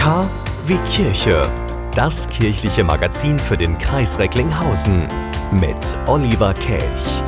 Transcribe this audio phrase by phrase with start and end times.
[0.00, 0.26] K
[0.66, 1.46] wie Kirche.
[1.94, 5.06] Das kirchliche Magazin für den Kreis Recklinghausen
[5.52, 7.22] mit Oliver Kelch.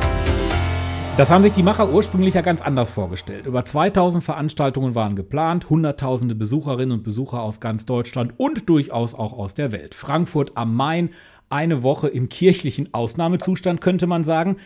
[1.15, 3.45] Das haben sich die Macher ursprünglich ja ganz anders vorgestellt.
[3.45, 9.33] Über 2000 Veranstaltungen waren geplant, hunderttausende Besucherinnen und Besucher aus ganz Deutschland und durchaus auch
[9.33, 9.93] aus der Welt.
[9.93, 11.11] Frankfurt am Main,
[11.49, 14.57] eine Woche im kirchlichen Ausnahmezustand könnte man sagen.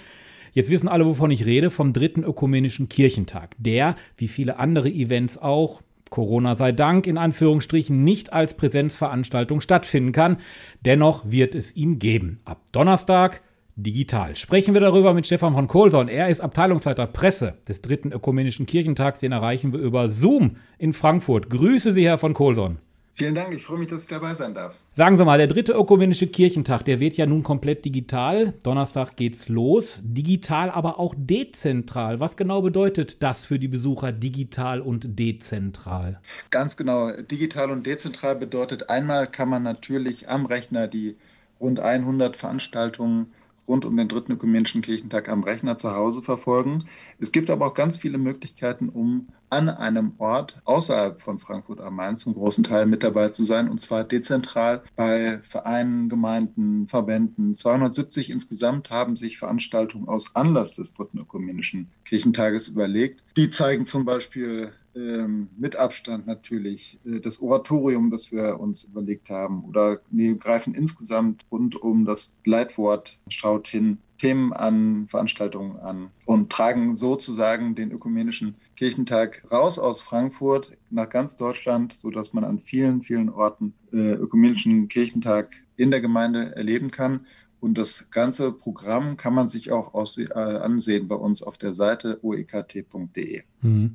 [0.53, 5.37] Jetzt wissen alle, wovon ich rede, vom dritten ökumenischen Kirchentag, der, wie viele andere Events
[5.37, 10.38] auch, Corona sei Dank in Anführungsstrichen nicht als Präsenzveranstaltung stattfinden kann.
[10.82, 12.39] Dennoch wird es ihn geben.
[12.46, 13.42] Ab Donnerstag
[13.75, 14.36] digital.
[14.36, 16.07] Sprechen wir darüber mit Stefan von Kohlson.
[16.07, 19.20] Er ist Abteilungsleiter Presse des dritten ökumenischen Kirchentags.
[19.20, 21.50] Den erreichen wir über Zoom in Frankfurt.
[21.50, 22.80] Grüße Sie, Herr von Kohlson.
[23.17, 24.77] Vielen Dank, ich freue mich, dass ich dabei sein darf.
[24.93, 28.53] Sagen Sie mal, der dritte ökumenische Kirchentag, der wird ja nun komplett digital.
[28.61, 30.03] Donnerstag geht's los.
[30.03, 32.19] Digital, aber auch dezentral.
[32.19, 36.21] Was genau bedeutet das für die Besucher digital und dezentral?
[36.51, 37.11] Ganz genau.
[37.11, 41.17] Digital und dezentral bedeutet einmal kann man natürlich am Rechner die
[41.59, 43.33] rund 100 Veranstaltungen
[43.67, 46.79] rund um den dritten ökumenischen Kirchentag am Rechner zu Hause verfolgen.
[47.19, 51.95] Es gibt aber auch ganz viele Möglichkeiten, um an einem Ort außerhalb von Frankfurt am
[51.95, 57.55] Main zum großen Teil mit dabei zu sein, und zwar dezentral bei Vereinen, Gemeinden, Verbänden.
[57.55, 63.23] 270 insgesamt haben sich Veranstaltungen aus Anlass des dritten ökumenischen Kirchentages überlegt.
[63.37, 69.29] Die zeigen zum Beispiel ähm, mit Abstand natürlich äh, das Oratorium, das wir uns überlegt
[69.29, 76.09] haben, oder wir greifen insgesamt rund um das Leitwort Schaut hin Themen an, Veranstaltungen an
[76.25, 82.59] und tragen sozusagen den ökumenischen Kirchentag raus aus Frankfurt nach ganz Deutschland, sodass man an
[82.59, 87.27] vielen, vielen Orten äh, ökumenischen Kirchentag in der Gemeinde erleben kann.
[87.59, 92.19] Und das ganze Programm kann man sich auch äh, ansehen bei uns auf der Seite
[92.22, 93.41] oekt.de.
[93.61, 93.94] Mhm.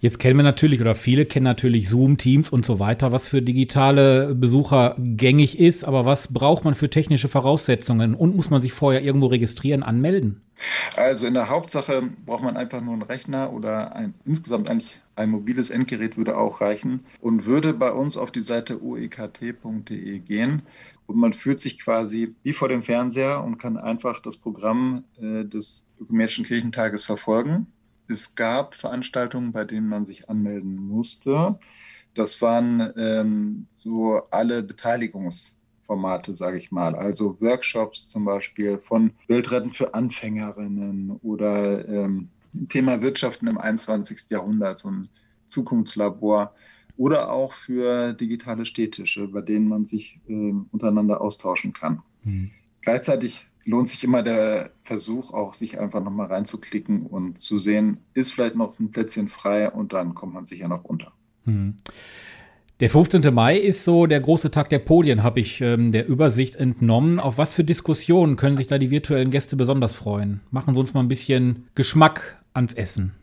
[0.00, 3.42] Jetzt kennen wir natürlich oder viele kennen natürlich Zoom, Teams und so weiter, was für
[3.42, 5.84] digitale Besucher gängig ist.
[5.84, 10.42] Aber was braucht man für technische Voraussetzungen und muss man sich vorher irgendwo registrieren, anmelden?
[10.98, 15.30] Also in der Hauptsache braucht man einfach nur einen Rechner oder ein, insgesamt eigentlich ein
[15.30, 20.62] mobiles Endgerät würde auch reichen und würde bei uns auf die Seite oekt.de gehen
[21.06, 25.44] und man fühlt sich quasi wie vor dem Fernseher und kann einfach das Programm äh,
[25.44, 27.68] des Ökumenischen Kirchentages verfolgen.
[28.08, 31.60] Es gab Veranstaltungen, bei denen man sich anmelden musste.
[32.14, 34.64] Das waren ähm, so alle
[35.88, 36.94] Beteiligungsformate, sage ich mal.
[36.94, 42.28] Also Workshops zum Beispiel von Weltretten für Anfängerinnen oder ähm,
[42.68, 44.30] Thema Wirtschaften im 21.
[44.30, 45.08] Jahrhundert, so ein
[45.48, 46.54] Zukunftslabor.
[46.96, 52.02] Oder auch für digitale Städtische, bei denen man sich äh, untereinander austauschen kann.
[52.24, 52.50] Mhm.
[52.82, 58.32] Gleichzeitig lohnt sich immer der Versuch, auch sich einfach nochmal reinzuklicken und zu sehen, ist
[58.32, 61.12] vielleicht noch ein Plätzchen frei und dann kommt man sicher noch unter.
[61.44, 61.76] Mhm.
[62.80, 63.34] Der 15.
[63.34, 67.18] Mai ist so der große Tag der Podien, habe ich ähm, der Übersicht entnommen.
[67.18, 70.42] Auf was für Diskussionen können sich da die virtuellen Gäste besonders freuen?
[70.52, 73.14] Machen Sie uns mal ein bisschen Geschmack ans Essen.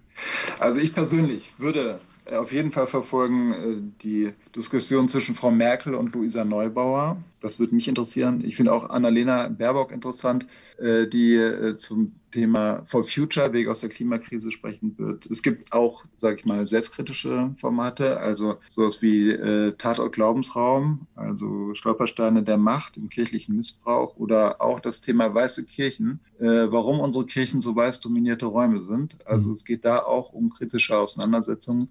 [0.59, 5.95] Also ich persönlich würde äh, auf jeden Fall verfolgen äh, die Diskussion zwischen Frau Merkel
[5.95, 7.15] und Luisa Neubauer.
[7.45, 8.43] Das würde mich interessieren.
[8.43, 10.47] Ich finde auch Annalena Baerbock interessant,
[10.79, 11.39] äh, die
[11.77, 15.27] zum Thema For Future, Weg aus der Klimakrise sprechen wird.
[15.27, 19.37] Es gibt auch, sage ich mal, selbstkritische Formate, also sowas wie
[19.77, 26.19] Tatort Glaubensraum, also Stolpersteine der Macht im kirchlichen Missbrauch oder auch das Thema weiße Kirchen,
[26.39, 29.15] warum unsere Kirchen so weiß dominierte Räume sind.
[29.27, 29.53] Also mhm.
[29.53, 31.89] es geht da auch um kritische Auseinandersetzungen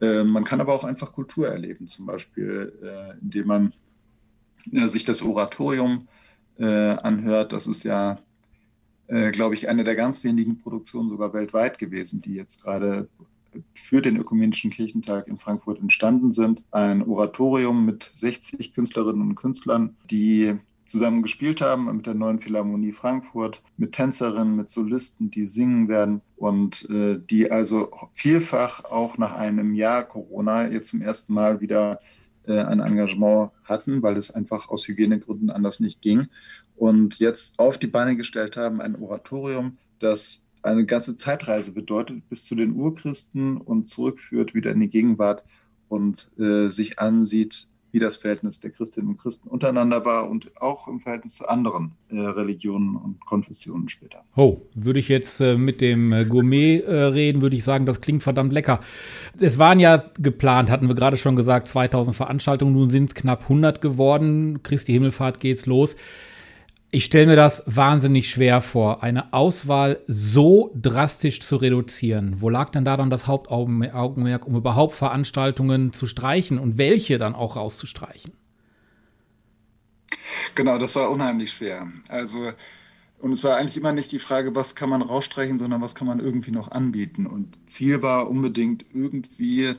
[0.00, 3.72] äh, man kann aber auch einfach Kultur erleben, zum Beispiel, äh, indem man äh,
[4.72, 6.08] sich das Oratorium
[6.58, 7.52] anhört.
[7.52, 8.18] Das ist ja,
[9.08, 13.08] glaube ich, eine der ganz wenigen Produktionen sogar weltweit gewesen, die jetzt gerade
[13.74, 16.62] für den Ökumenischen Kirchentag in Frankfurt entstanden sind.
[16.70, 22.92] Ein Oratorium mit 60 Künstlerinnen und Künstlern, die zusammen gespielt haben mit der neuen Philharmonie
[22.92, 29.36] Frankfurt, mit Tänzerinnen, mit Solisten, die singen werden und äh, die also vielfach auch nach
[29.36, 32.00] einem Jahr Corona jetzt zum ersten Mal wieder
[32.46, 36.28] äh, ein Engagement hatten, weil es einfach aus Hygienegründen anders nicht ging
[36.76, 42.44] und jetzt auf die Beine gestellt haben, ein Oratorium, das eine ganze Zeitreise bedeutet bis
[42.44, 45.42] zu den Urchristen und zurückführt wieder in die Gegenwart
[45.88, 50.88] und äh, sich ansieht, wie das Verhältnis der Christinnen und Christen untereinander war und auch
[50.88, 54.22] im Verhältnis zu anderen äh, Religionen und Konfessionen später.
[54.36, 58.00] Oh, würde ich jetzt äh, mit dem äh, Gourmet äh, reden, würde ich sagen, das
[58.00, 58.80] klingt verdammt lecker.
[59.38, 63.42] Es waren ja geplant, hatten wir gerade schon gesagt, 2000 Veranstaltungen, nun sind es knapp
[63.42, 64.62] 100 geworden.
[64.62, 65.96] Christi Himmelfahrt geht's los.
[66.92, 72.40] Ich stelle mir das wahnsinnig schwer vor, eine Auswahl so drastisch zu reduzieren.
[72.40, 77.36] Wo lag denn da dann das Hauptaugenmerk, um überhaupt Veranstaltungen zu streichen und welche dann
[77.36, 78.32] auch rauszustreichen?
[80.56, 81.86] Genau, das war unheimlich schwer.
[82.08, 82.52] Also,
[83.20, 86.08] und es war eigentlich immer nicht die Frage, was kann man rausstreichen, sondern was kann
[86.08, 87.28] man irgendwie noch anbieten.
[87.28, 89.76] Und Ziel war unbedingt irgendwie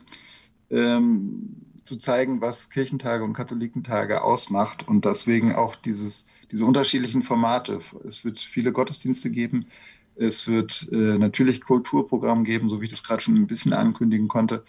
[0.69, 7.79] ähm, zu zeigen, was Kirchentage und Katholikentage ausmacht und deswegen auch dieses diese unterschiedlichen Formate.
[8.07, 9.67] Es wird viele Gottesdienste geben.
[10.15, 14.27] Es wird äh, natürlich Kulturprogramm geben, so wie ich das gerade schon ein bisschen ankündigen
[14.27, 14.63] konnte.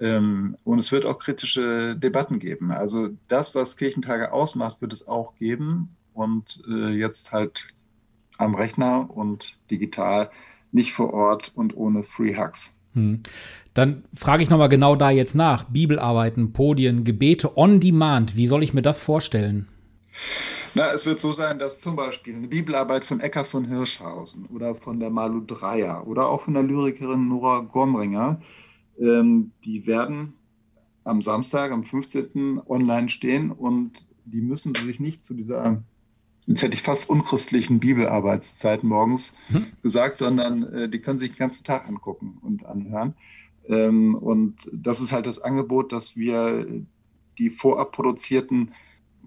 [0.00, 2.70] Ähm, und es wird auch kritische Debatten geben.
[2.70, 5.96] Also das, was Kirchentage ausmacht, wird es auch geben.
[6.14, 7.66] Und äh, jetzt halt
[8.38, 10.30] am Rechner und digital,
[10.72, 12.74] nicht vor Ort und ohne Free Hugs.
[12.96, 13.20] Hm.
[13.74, 15.64] Dann frage ich nochmal genau da jetzt nach.
[15.64, 18.36] Bibelarbeiten, Podien, Gebete on Demand.
[18.36, 19.68] Wie soll ich mir das vorstellen?
[20.74, 24.74] Na, es wird so sein, dass zum Beispiel eine Bibelarbeit von Ecker von Hirschhausen oder
[24.74, 28.40] von der Malu Dreyer oder auch von der Lyrikerin Nora Gomringer,
[28.98, 30.34] ähm, die werden
[31.04, 32.60] am Samstag, am 15.
[32.66, 35.82] online stehen und die müssen sich nicht zu dieser,
[36.46, 39.66] jetzt hätte ich fast unchristlichen Bibelarbeitszeit morgens hm.
[39.82, 43.14] gesagt, sondern äh, die können sich den ganzen Tag angucken und anhören.
[43.68, 46.66] Ähm, und das ist halt das Angebot, dass wir
[47.38, 48.72] die vorab produzierten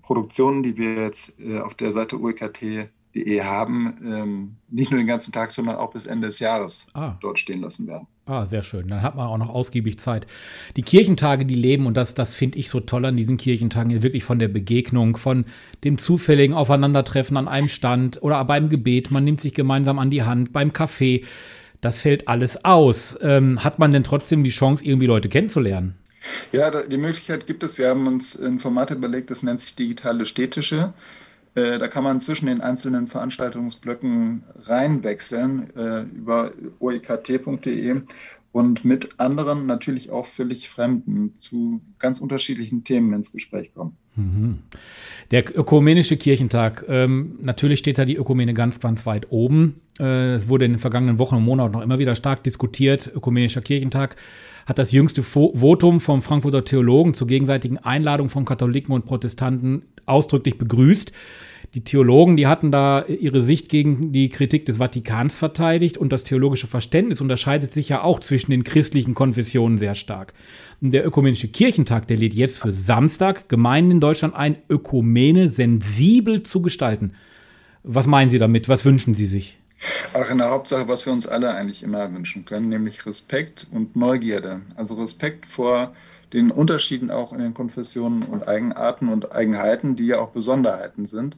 [0.02, 5.32] Produktionen, die wir jetzt äh, auf der Seite uekt.de haben, ähm, nicht nur den ganzen
[5.32, 7.16] Tag, sondern auch bis Ende des Jahres ah.
[7.22, 8.08] dort stehen lassen werden.
[8.28, 8.88] Ah, sehr schön.
[8.88, 10.28] Dann hat man auch noch ausgiebig Zeit.
[10.76, 14.24] Die Kirchentage, die leben, und das, das finde ich so toll an diesen Kirchentagen, wirklich
[14.24, 15.46] von der Begegnung, von
[15.84, 19.10] dem zufälligen Aufeinandertreffen an einem Stand oder beim Gebet.
[19.10, 21.26] Man nimmt sich gemeinsam an die Hand, beim Kaffee.
[21.82, 23.18] Das fällt alles aus.
[23.22, 25.96] Ähm, hat man denn trotzdem die Chance, irgendwie Leute kennenzulernen?
[26.52, 27.78] Ja, die Möglichkeit gibt es.
[27.78, 30.94] Wir haben uns ein Format überlegt, das nennt sich digitale Städtische.
[31.60, 38.02] Äh, da kann man zwischen den einzelnen Veranstaltungsblöcken reinwechseln äh, über oekt.de
[38.52, 43.98] und mit anderen, natürlich auch völlig Fremden, zu ganz unterschiedlichen Themen ins Gespräch kommen.
[44.16, 44.60] Mhm.
[45.32, 49.82] Der ökumenische Kirchentag, ähm, natürlich steht da die Ökumene ganz, ganz weit oben.
[50.00, 53.12] Äh, es wurde in den vergangenen Wochen und Monaten noch immer wieder stark diskutiert.
[53.14, 54.16] Ökumenischer Kirchentag
[54.66, 60.58] hat das jüngste Votum vom Frankfurter Theologen zur gegenseitigen Einladung von Katholiken und Protestanten ausdrücklich
[60.58, 61.12] begrüßt.
[61.74, 66.24] Die Theologen, die hatten da ihre Sicht gegen die Kritik des Vatikans verteidigt und das
[66.24, 70.34] theologische Verständnis unterscheidet sich ja auch zwischen den christlichen Konfessionen sehr stark.
[70.82, 76.62] Der Ökumenische Kirchentag, der lädt jetzt für Samstag Gemeinden in Deutschland ein, Ökumene sensibel zu
[76.62, 77.14] gestalten.
[77.84, 78.70] Was meinen Sie damit?
[78.70, 79.58] Was wünschen Sie sich?
[80.14, 83.96] Ach, in der Hauptsache, was wir uns alle eigentlich immer wünschen können, nämlich Respekt und
[83.96, 84.62] Neugierde.
[84.76, 85.94] Also Respekt vor
[86.34, 91.38] den Unterschieden auch in den Konfessionen und Eigenarten und Eigenheiten, die ja auch Besonderheiten sind.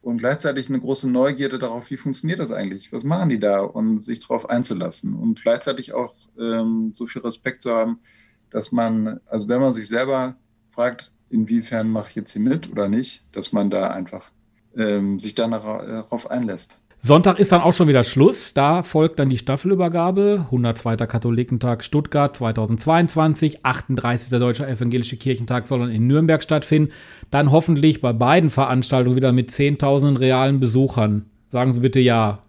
[0.00, 2.92] Und gleichzeitig eine große Neugierde darauf, wie funktioniert das eigentlich?
[2.92, 3.60] Was machen die da?
[3.60, 5.14] Und sich darauf einzulassen.
[5.14, 7.98] Und gleichzeitig auch ähm, so viel Respekt zu haben,
[8.50, 10.36] dass man, also wenn man sich selber
[10.70, 14.30] fragt, inwiefern mache ich jetzt hier mit oder nicht, dass man da einfach
[14.76, 16.78] ähm, sich darauf einlässt.
[17.00, 18.54] Sonntag ist dann auch schon wieder Schluss.
[18.54, 20.46] Da folgt dann die Staffelübergabe.
[20.46, 20.96] 102.
[20.96, 23.64] Katholikentag Stuttgart 2022.
[23.64, 24.30] 38.
[24.38, 26.92] Deutscher Evangelische Kirchentag soll dann in Nürnberg stattfinden.
[27.30, 31.26] Dann hoffentlich bei beiden Veranstaltungen wieder mit Zehntausenden realen Besuchern.
[31.52, 32.42] Sagen Sie bitte ja.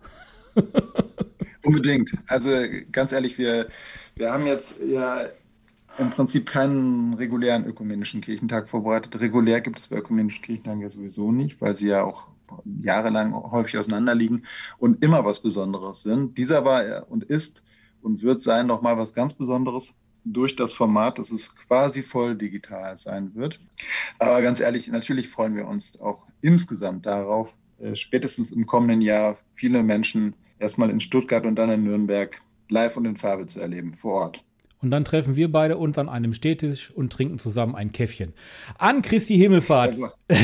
[1.63, 2.11] Unbedingt.
[2.27, 2.49] Also
[2.91, 3.67] ganz ehrlich, wir,
[4.15, 5.25] wir haben jetzt ja
[5.99, 9.19] im Prinzip keinen regulären ökumenischen Kirchentag vorbereitet.
[9.19, 12.29] Regulär gibt es bei ökumenischen Kirchentagen ja sowieso nicht, weil sie ja auch
[12.81, 14.45] jahrelang häufig auseinanderliegen
[14.77, 16.37] und immer was Besonderes sind.
[16.37, 17.63] Dieser war und ist
[18.01, 19.93] und wird sein nochmal was ganz Besonderes
[20.25, 23.59] durch das Format, dass es quasi voll digital sein wird.
[24.19, 29.37] Aber ganz ehrlich, natürlich freuen wir uns auch insgesamt darauf, äh, spätestens im kommenden Jahr
[29.55, 33.95] viele Menschen erstmal in Stuttgart und dann in Nürnberg live und in Farbe zu erleben,
[33.95, 34.43] vor Ort.
[34.81, 38.33] Und dann treffen wir beide uns an einem Städtisch und trinken zusammen ein Käffchen.
[38.77, 39.97] An Christi Himmelfahrt,